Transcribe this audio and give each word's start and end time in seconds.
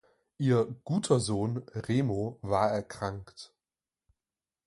Ihr 0.39 0.65
„guter 0.83 1.19
Sohn“ 1.19 1.59
Remo 1.75 2.39
war 2.41 2.71
erkrankt. 2.71 3.53